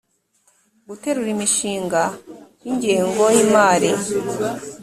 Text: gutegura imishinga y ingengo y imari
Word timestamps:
gutegura 0.87 1.29
imishinga 1.35 2.01
y 2.63 2.65
ingengo 2.71 3.23
y 3.35 3.39
imari 3.45 3.91